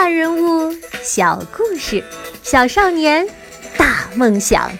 [0.00, 2.02] 大人物，小故事，
[2.42, 3.28] 小少年，
[3.76, 4.72] 大梦想。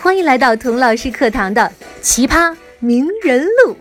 [0.00, 1.62] 欢迎来到童老师课堂的
[2.00, 3.72] 《奇葩名人录》。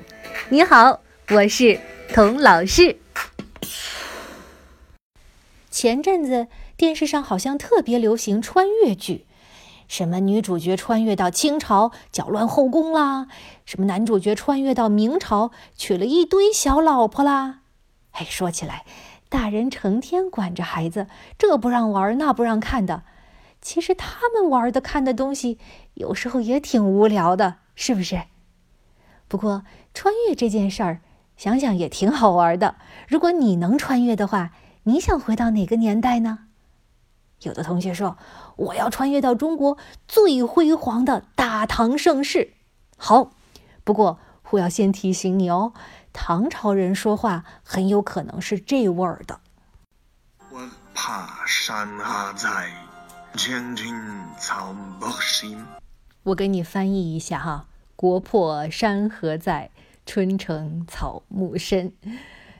[0.50, 1.80] 你好，我是
[2.12, 2.98] 童老师。
[5.70, 9.28] 前阵子电视上好像特别流行穿越剧，
[9.88, 13.28] 什么女主角穿越到清朝搅乱后宫啦，
[13.68, 17.60] 什么男主角穿越到明朝娶了一堆小老婆啦。
[18.14, 18.84] 哎，说起来。
[19.30, 21.08] 大人成天管着孩子，
[21.38, 23.04] 这不让玩，那不让看的。
[23.62, 25.58] 其实他们玩的、看的东西，
[25.96, 28.24] 有时候也挺无聊的，是不是？
[29.28, 29.64] 不过
[29.94, 31.02] 穿越这件事儿，
[31.36, 32.76] 想想也挺好玩的。
[33.08, 34.52] 如果你能穿越的话，
[34.84, 36.40] 你想回到哪个年代呢？
[37.42, 38.18] 有的同学说
[38.56, 42.54] ：“我要穿越到中国最辉煌的大唐盛世。”
[42.98, 43.32] 好，
[43.84, 44.18] 不过
[44.52, 45.74] 我要先提醒你哦。
[46.20, 49.40] 唐朝人说话很有可能是这味儿的。
[50.50, 52.72] 我怕山河在，
[53.36, 53.96] 千军
[54.40, 55.64] 草木心。
[56.24, 59.70] 我给你翻译一下哈，国破山河在，
[60.08, 61.94] 春城草木深。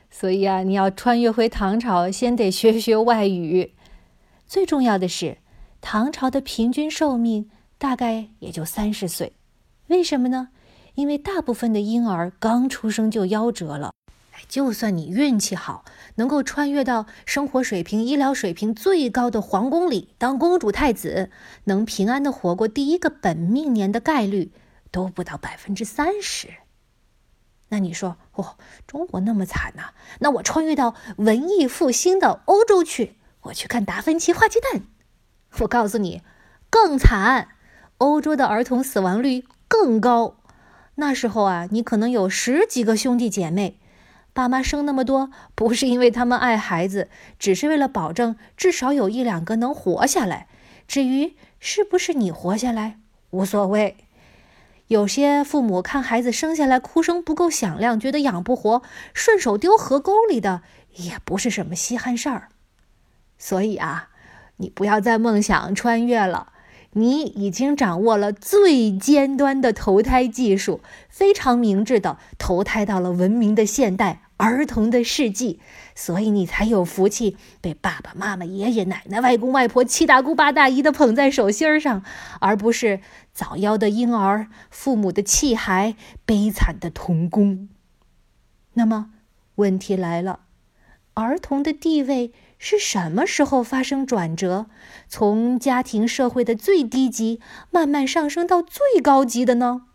[0.08, 3.74] 所以啊，你要穿越回唐朝，先得学学外语。
[4.46, 5.38] 最重要的是，
[5.80, 9.32] 唐朝的平均寿命大概也就三十岁。
[9.88, 10.50] 为什么呢？
[10.98, 13.92] 因为大部分的婴儿刚出生就夭折了，
[14.48, 15.84] 就算你运气好，
[16.16, 21.30] 能够穿越到生活水平、医疗水平最高的皇宫里当公主、太子，
[21.66, 24.50] 能平安的活过第一个本命年的概率
[24.90, 26.48] 都不到百分之三十。
[27.68, 29.90] 那你说，哦，中国那么惨呐？
[30.18, 34.82] 那我穿越到文艺复兴的欧洲去，我去看达芬奇画鸡蛋。
[35.60, 36.22] 我告诉你，
[36.68, 37.50] 更惨，
[37.98, 40.37] 欧洲的儿童死亡率更高。
[41.00, 43.78] 那时候啊，你可能有十几个兄弟姐妹，
[44.32, 50.48] 爸妈生那么多，不是因为他们爱孩子，只是为了保证至少有一两个能活下来。
[50.88, 52.98] 至于是不是你活下来，
[53.30, 53.96] 无所谓。
[54.88, 58.82] 有些父母看孩子生下来哭声不够响亮，觉得养不活，
[59.14, 60.62] 顺手丢河沟里的，
[60.94, 62.48] 也不是什么稀罕事儿。
[63.38, 64.08] 所以啊，
[64.56, 66.52] 你不要再梦想穿越了。
[66.92, 75.60] 你已经掌握了最尖端的投胎技术，非常明智的投胎到了文明的现代儿童的世纪，
[75.94, 82.02] 所以你才有福气被爸爸妈妈、爷爷奶奶、外公外婆、七大姑八大姨的捧在手心上，
[82.40, 83.00] 而不是
[83.32, 85.94] 早夭的婴儿、父母的弃孩、
[86.24, 87.68] 悲惨的童工。
[88.72, 89.10] 那么，
[89.56, 90.40] 问题来了，
[91.14, 92.32] 儿童的地位。
[92.58, 94.66] 是什么时候发生转折，
[95.08, 99.86] 从家庭社会的最低级慢慢上升到最高级的呢？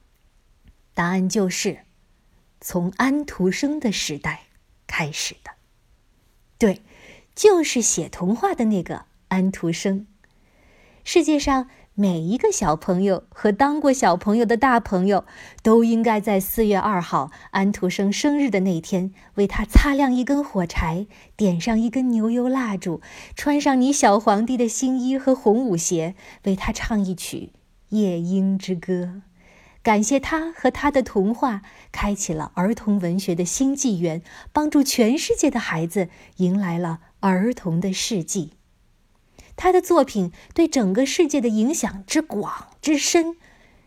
[0.94, 1.79] 答案就是
[2.62, 4.44] 从安徒生的时代
[4.88, 5.51] 开始的。
[6.57, 6.81] 对，
[7.35, 10.07] 就是写童话的那个安徒生。
[11.03, 11.69] 世界上。
[11.95, 15.25] 每一个小朋友和当过小朋友的大朋友，
[15.61, 21.05] 都应该在四月二号安徒生生日的那天，为他擦亮一根火柴，
[21.35, 22.99] 点上一根牛油蜡烛，
[23.35, 26.15] 穿上你小皇帝的新衣和红舞鞋，
[26.45, 27.51] 为他唱一曲
[27.95, 28.93] 《夜莺之歌》，
[29.83, 31.61] 感谢他和他的童话
[31.91, 38.53] 开启了儿童文学的新纪元，帮助全世界的孩子迎来了儿童的世纪。
[39.55, 43.37] 他的作品对整个世界的影响之广之深，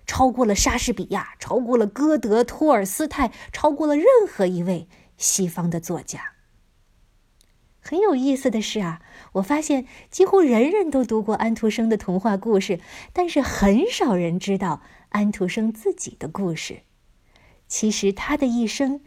[0.06, 6.32] 超过了莎士比亚，超过了歌德、托尔斯泰，超过了任何一位西方的作家。
[7.80, 9.00] 很有意思的是啊，
[9.34, 12.80] 我发现几乎人人都读过安徒生的童话故事，
[13.12, 16.82] 但是很少人知道安徒生自己的故事。
[17.68, 19.00] 其实他的一生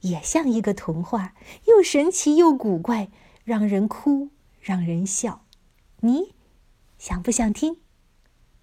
[0.00, 1.34] 也像一个童话，
[1.66, 3.10] 又神奇又古怪，
[3.44, 4.30] 让人哭，
[4.60, 5.41] 让人笑。
[6.04, 6.34] 你
[6.98, 7.76] 想不想听？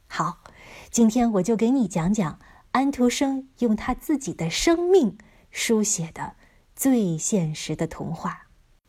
[0.07, 0.43] 好，
[0.91, 2.37] 今天我就给你讲讲
[2.71, 5.17] 安徒生用他自己的生命
[5.49, 6.35] 书写的
[6.75, 8.47] 最现实的童话。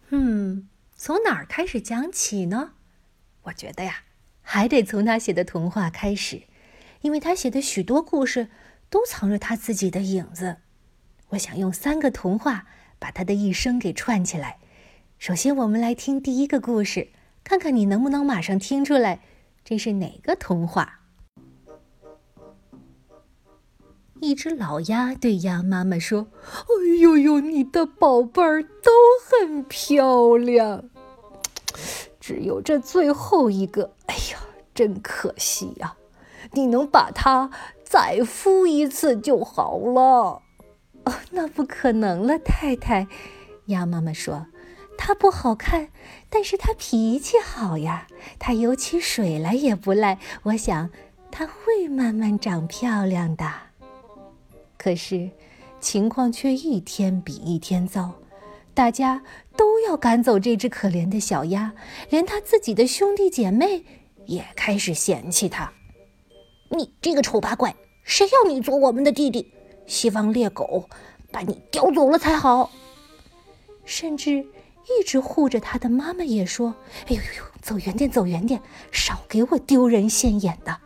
[0.09, 2.73] 嗯，从哪儿开始讲起呢？
[3.43, 4.03] 我觉得呀，
[4.43, 6.43] 还得从他写的童话开始，
[7.03, 8.49] 因为他写的许多故事
[8.89, 10.57] 都藏着他自己的影子。
[11.29, 12.67] 我想用三个童话
[12.99, 14.59] 把他的一生给串起来。
[15.21, 17.13] 首先，我们来听第一个故事。
[17.51, 19.19] 看看你能不能马上听出来，
[19.65, 21.01] 这是哪个童话？
[24.21, 28.93] 一只老鸭对鸭妈妈说：“哎呦呦，你的宝贝儿都
[29.27, 30.85] 很漂亮，
[32.21, 34.39] 只有这最后一个，哎呀，
[34.73, 35.97] 真可惜呀！
[36.53, 37.51] 你能把它
[37.83, 40.43] 再孵一次就好了。
[41.03, 43.09] ”“哦，那不可能了，太太。”
[43.67, 44.47] 鸭妈妈说。
[45.03, 45.89] 它不好看，
[46.31, 48.07] 但是他脾气好呀。
[48.39, 50.19] 他游起水来也不赖。
[50.45, 50.91] 我想
[51.31, 53.45] 他会慢慢长漂亮的。
[54.79, 55.31] 可是，
[55.81, 58.15] 情况却一天比一天糟，
[58.73, 59.23] 大家
[59.57, 61.73] 都要赶走这只可怜的小鸭，
[62.09, 63.85] 连他自己的兄弟姐妹
[64.27, 65.73] 也开始嫌弃他。
[66.71, 67.75] 你这个丑八怪，
[68.05, 69.53] 谁要你做我们的弟弟？
[69.87, 70.89] 希望猎狗
[71.33, 72.71] 把你叼走了才好。
[73.85, 74.47] 甚至
[74.99, 76.75] 一直护着他的妈妈也说
[77.09, 78.61] ：“哎呦呦呦，走远点，走远点，
[78.91, 80.77] 少给我丢人现眼的。”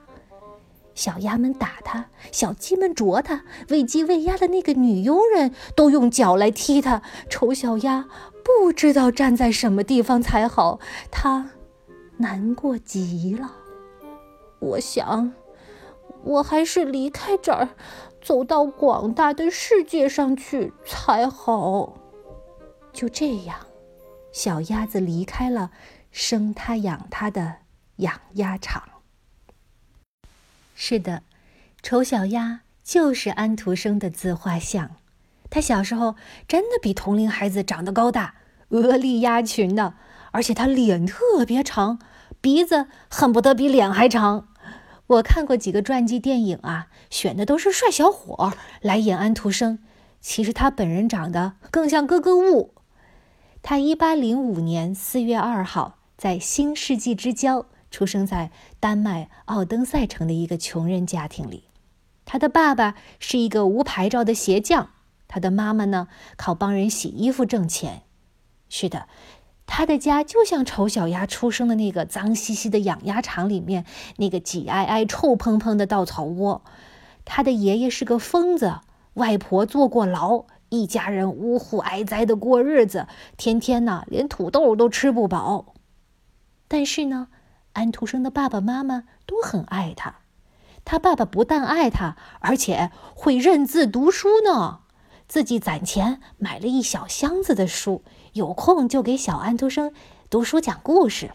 [0.95, 7.03] 小鸭们打他，小鸡们啄他，喂鸡喂鸭的那个女佣人都用脚来踢他。
[7.29, 8.09] 丑小鸭
[8.45, 10.79] 不知道站在什么地方才好，
[11.11, 11.51] 他
[12.19, 13.53] 难过极了。
[14.61, 15.33] 我想。
[16.23, 17.69] 我还是离开这儿，
[18.23, 21.99] 走到广大的世界上去才好。
[22.95, 23.56] 就这样，
[24.35, 25.71] 小鸭子离开了
[26.11, 27.59] 生它养它的
[27.99, 28.83] 养鸭场。
[30.75, 31.23] 是的，
[31.85, 34.97] 丑小鸭就是安徒生的自画像。
[35.49, 36.17] 他小时候
[36.49, 38.35] 真的比同龄孩子长得高大，
[38.71, 39.95] 鹅立鸭群的，
[40.33, 42.01] 而且他脸特别长，
[42.41, 44.49] 鼻子恨不得比脸还长。
[45.07, 49.79] 我看过几个传记电影啊，选的都是帅小伙来演安徒生。
[50.21, 52.75] 其实他本人长得更像格格巫。
[53.67, 61.65] 他一八零五年四月二号在新世纪之交出生在丹麦奥登塞城的一个穷人家庭里。
[62.27, 64.89] 他的爸爸是一个无牌照的鞋匠，
[65.27, 68.03] 他的妈妈呢靠帮人洗衣服挣钱。
[68.69, 69.09] 是的。
[69.65, 73.87] 他的家就像丑小鸭出生的那个脏兮兮的养鸭场里面
[74.19, 76.63] 那个挤挨挨、臭蓬蓬的稻草窝。
[77.25, 78.81] 他的爷爷是个疯子，
[79.15, 83.07] 外婆坐过牢，一家人呜呼哀哉的过日子，
[83.37, 85.75] 天天呢连土豆都吃不饱。
[86.67, 87.29] 但是呢，
[87.75, 90.17] 安徒生的爸爸妈妈都很爱他。
[90.85, 94.81] 他爸爸不但爱他，而且会认字读书呢。
[95.27, 98.03] 自己攒钱买了一小箱子的书，
[98.35, 99.93] 有空就给小安徒生
[100.29, 101.31] 读书讲故事。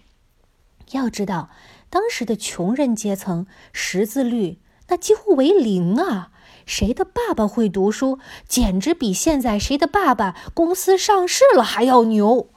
[0.91, 1.49] 要知道，
[1.89, 4.59] 当时的穷人阶层识字率
[4.89, 6.31] 那几乎为零啊！
[6.69, 12.47] 谁的爸爸会读书，简直比现在谁的爸爸公司上市了还要牛。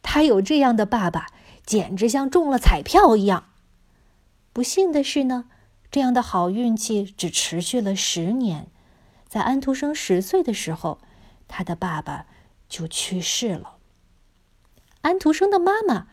[0.00, 1.26] 他有这样的爸爸，
[1.66, 3.50] 简直像中了彩票一样。
[4.54, 5.44] 不幸的是呢，
[5.90, 8.68] 这样的好运气只持续了十年。
[9.28, 10.98] 在安徒生十岁的时候，
[11.46, 12.24] 他的爸爸
[12.66, 13.76] 就去世了。
[15.02, 16.06] 安徒生的妈妈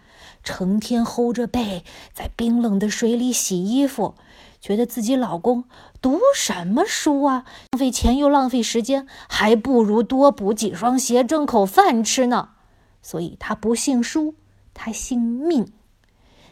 [0.44, 4.15] 成天齁着背在冰冷的水里洗衣服，
[4.59, 5.65] 觉得自己老公
[6.01, 12.50] 读什么书啊，浪费钱又浪费时间，还不如多补几双鞋挣口饭吃呢。
[13.01, 14.36] 所以他不姓舒，
[14.74, 15.71] 他姓命。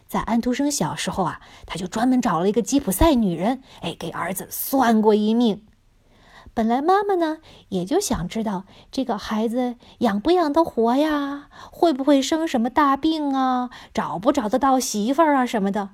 [0.08, 5.66] 在安徒生小时候啊，他就专门找了一个吉普赛女人，哎，给儿子算过一命。
[6.54, 15.90] 本来妈妈呢，也就想知道这个孩子养不养得活呀，会不会生什么大病啊，找不找得到媳妇儿啊什么的。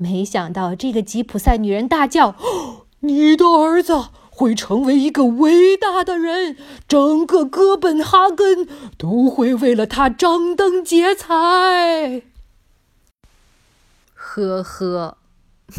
[0.00, 2.34] 没想到这个吉普赛女人大叫
[3.00, 6.56] ：“你的儿子会成为一个伟大的人，
[6.88, 8.66] 整个哥本哈根
[8.96, 12.22] 都会为了他张灯结彩。”
[14.16, 15.18] 呵呵。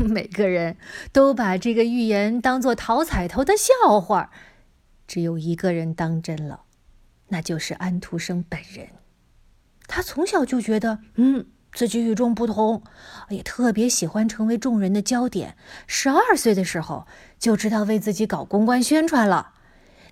[0.05, 0.77] 每个人
[1.11, 4.29] 都把这个预言当做讨彩头的笑话，
[5.05, 6.61] 只有一个人当真了，
[7.27, 8.87] 那就是安徒生本人。
[9.87, 12.83] 他从小就觉得，嗯，自己与众不同，
[13.29, 15.55] 也特别喜欢成为众人的焦点。
[15.87, 17.07] 十二岁的时候
[17.39, 19.53] 就知道为自己搞公关宣传了。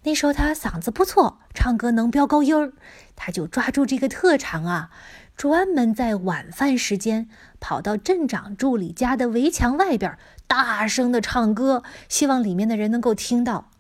[0.03, 2.71] 那时候他嗓子不错，唱歌能飙高音儿，
[3.17, 4.91] 他就抓住这个特长啊。
[5.35, 7.29] 专门在晚饭时间
[7.61, 13.71] 跑到镇长助理家的围墙外边，大声的唱歌，希望里面的人能够听到。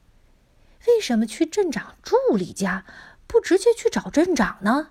[0.87, 2.85] 为什么去镇长助理家，
[3.27, 4.89] 不直接去找镇长呢？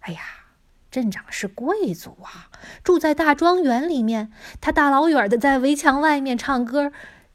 [0.00, 0.20] 哎呀，
[0.94, 2.48] 镇长是贵族啊，
[2.84, 6.92] 住在大庄园里面，他大老远的在围墙外面唱歌，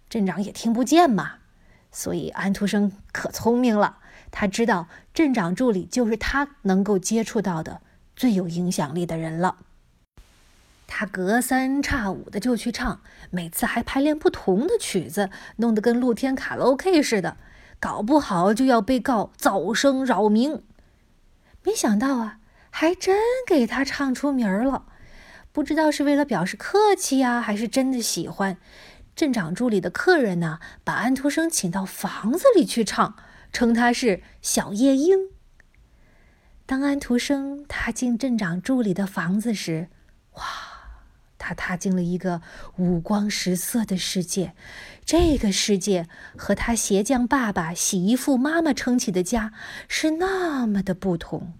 [0.10, 1.40] 镇长也听不见嘛。
[1.92, 3.98] 所以安徒生可聪明了，
[4.32, 7.82] 他知道镇长助理就是他能够接触到的。
[8.16, 9.58] 最有影响力的人了。
[10.88, 17.36] 他隔三差五的就去唱，每次还排练不同的曲子，弄得跟露天卡拉 OK 似的，
[17.78, 20.64] 搞不好就要被告噪声扰民。
[21.66, 22.39] 没想到啊，
[22.70, 24.86] 还真给他唱出名儿了。
[25.52, 28.58] 不知道是为了表示客气呀，还是真的喜欢。
[29.16, 33.16] 镇长助理的客人呢，把安徒生请到房子里去唱，
[33.52, 35.30] 称他是小夜莺。
[36.66, 39.90] 当安徒生踏进镇长助理的房子时，
[40.36, 40.44] 哇，
[41.38, 42.42] 他踏进了一个
[42.78, 44.54] 五光十色的世界。
[45.04, 46.08] 这个世界
[46.38, 49.52] 和他鞋匠爸爸、洗衣服妈妈撑起的家
[49.88, 51.54] 是那么的不同。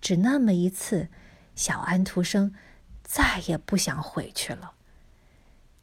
[0.00, 1.08] 只那么一次，
[1.54, 2.54] 小安徒生
[3.02, 4.72] 再也不想回去了。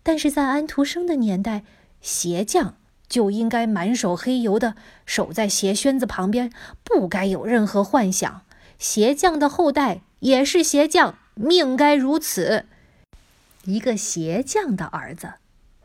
[0.03, 1.63] 但是在安徒生的年代，
[2.01, 6.51] 鞋匠就应该满手黑油的守在鞋轩子旁边，
[6.83, 8.41] 不该有任何幻想。
[8.79, 12.65] 鞋匠的后代也是鞋匠，命该如此。
[13.63, 15.33] 一个鞋匠的儿子，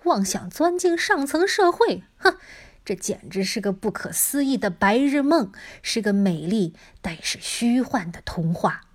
[0.04, 2.36] 妄想钻进上层社会，哼，
[2.84, 8.88] 这简直是个不可思议的白日梦，是个美丽但是虚幻的童话。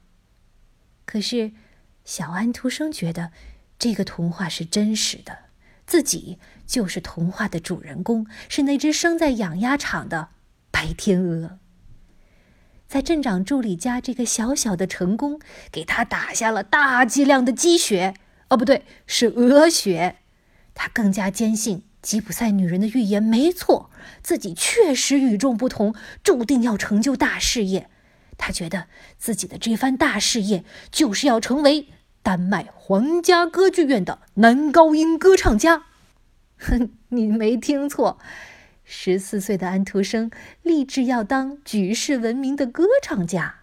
[1.05, 1.53] 可是，
[2.03, 3.31] 小安徒生觉得。
[3.79, 5.37] 这个童话是真实的，
[5.85, 10.29] 自己就是童话的主人公，是那只生在养鸭场的
[10.71, 11.59] 白天鹅。
[12.87, 15.39] 在镇长助理家，这个小小的成功
[15.71, 18.15] 给他打下了大剂量的鸡血，
[18.49, 20.15] 哦，不对，是鹅血。
[20.73, 23.91] 他更加坚信吉普赛女人的预言没错，
[24.23, 27.89] 自己确实与众不同，注定要成就大事业。
[28.37, 28.85] 他觉得
[29.17, 31.89] 自己的这番大事业就是要成为。
[32.23, 35.83] 丹麦皇家歌剧院的男高音歌唱家，
[36.57, 38.19] 哼，你没听错，
[38.85, 43.55] 十四岁的安徒生立志要当举世闻名的歌唱家。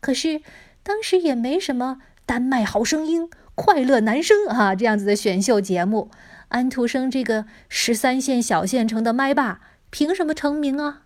[0.00, 0.42] 可是
[0.82, 3.22] 当时也没什么《丹麦好声音》
[3.54, 6.10] 《快乐男声》啊这样子的选秀节目，
[6.48, 11.02] 安徒生这个十三线小县城的麦霸凭什么成名啊？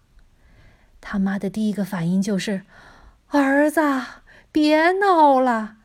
[1.00, 2.62] 他妈的第一个反应就是
[3.30, 3.80] ：“儿子，
[4.52, 5.76] 别闹了。”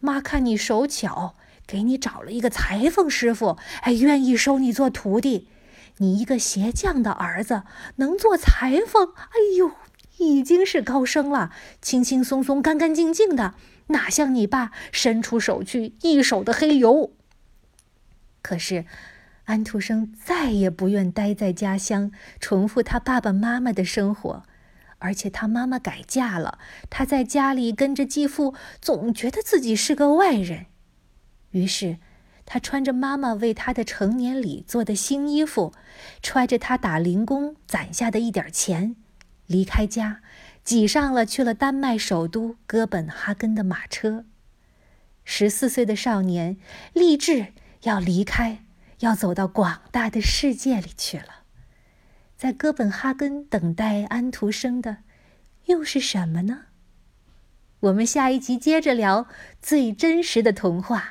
[0.00, 5.48] 妈看你手巧，给你找了一个裁缝师傅，还愿意收你做徒弟。
[5.98, 7.64] 你一个鞋匠的儿子
[7.96, 9.72] 能做裁缝，哎呦，
[10.16, 11.50] 已经是高升了，
[11.82, 13.54] 轻轻松松、干干净净的，
[13.88, 17.12] 哪像你爸伸出手去一手的黑油。
[18.42, 18.84] 可是，
[19.44, 24.42] 安徒生再也不愿待在家乡，重复他爸爸妈妈的生活。
[24.98, 30.66] 而且他妈妈改嫁了，他在家里跟着继父，总觉得自己是个外人。
[31.50, 31.98] 于是，
[32.46, 35.72] 他穿着妈妈为他的成年礼做的新衣服，
[36.22, 38.94] 揣着他打零工攒下的一点钱，
[39.46, 40.20] 离开家，
[40.62, 44.24] 挤上了去了丹麦首都哥本哈根的马车。
[45.24, 46.56] 十四岁的少年
[46.92, 47.48] 立志
[47.82, 48.64] 要离开，
[49.00, 51.42] 要走到广大的世界里去了。
[52.36, 54.98] 在哥本哈根等待安徒生的，
[55.66, 56.62] 又是什么呢？
[57.80, 59.26] 我们下一集接着聊
[59.60, 60.98] 最真实的童话《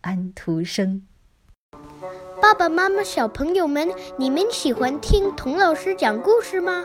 [0.00, 1.06] 安徒生》。
[2.40, 6.84] 爸爸妈妈、小朋友们，你们喜欢听童老师讲故事吗？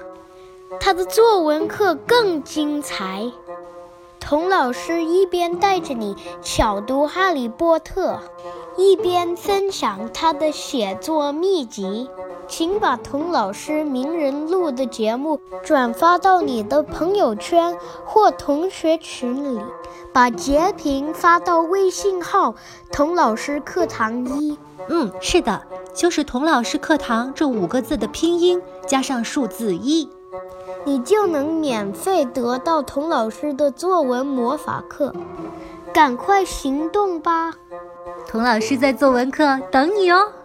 [0.79, 3.23] 他的作文课更精彩。
[4.19, 8.15] 童老师一边带着你巧读《哈利波特》，
[8.77, 12.09] 一边分享他的写作秘籍。
[12.47, 19.61] 请把童老师名人录的节目转发到你的朋友圈或同学群里，
[20.11, 22.55] 把截屏发到微信号
[22.91, 24.57] “童老师课堂一”。
[24.89, 25.61] 嗯，是的，
[25.93, 30.09] 就是“童老师课堂”这五个字的拼音加上数字一，
[30.83, 35.13] 你就能免费得到童老师的作文魔法课。
[35.93, 37.53] 赶快行动吧，
[38.31, 40.40] 童老师在作文课等你哦。